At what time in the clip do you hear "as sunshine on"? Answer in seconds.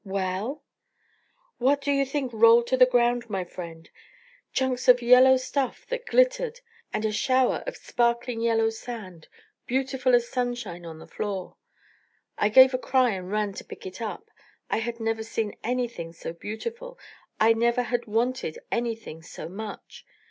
10.15-10.97